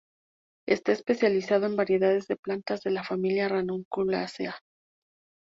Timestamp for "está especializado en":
0.67-1.75